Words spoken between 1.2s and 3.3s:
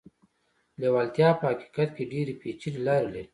په حقيقت کې ډېرې پېچلې لارې لري.